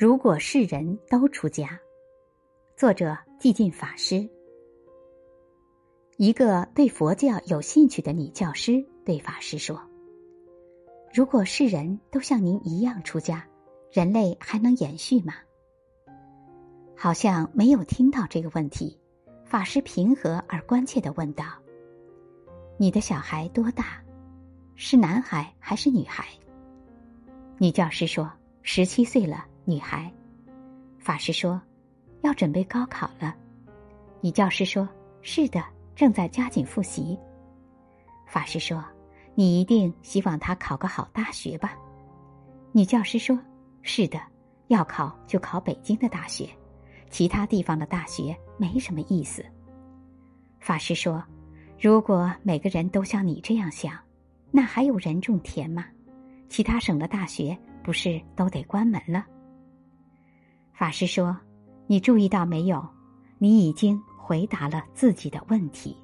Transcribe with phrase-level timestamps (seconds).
[0.00, 1.78] 如果世人都出家，
[2.74, 4.26] 作者寂静法师。
[6.16, 9.78] 一个对佛教有兴趣的女教师对法师说
[11.12, 13.46] ：“如果世人都像您一样出家，
[13.92, 15.34] 人类还能延续吗？”
[16.96, 18.98] 好像没有听到这个问题，
[19.44, 21.44] 法师平和而关切的问道
[22.80, 24.02] ：“你的小孩多大？
[24.76, 26.24] 是男孩还是女孩？”
[27.60, 28.32] 女教师说
[28.64, 30.12] ：“十七岁了。”女孩，
[30.98, 31.60] 法师说
[32.22, 33.36] ：“要准备高考了。”
[34.20, 34.88] 女教师说
[35.22, 35.62] ：“是的，
[35.94, 37.18] 正在加紧复习。”
[38.26, 38.84] 法师说
[39.34, 41.76] ：“你一定希望他考个好大学吧？”
[42.72, 43.38] 女教师说
[43.82, 44.20] ：“是的，
[44.68, 46.48] 要考就考北京的大学，
[47.10, 49.44] 其他地方的大学没什么意思。”
[50.58, 51.22] 法师说
[51.80, 53.98] ：“如果每个人都像你这样想，
[54.50, 55.86] 那还有人种田吗？
[56.48, 59.26] 其他省的大学不是都得关门了？”
[60.80, 61.36] 法师说
[61.86, 62.82] ：“你注意到没有？
[63.36, 65.94] 你已经回答了自己的问题。”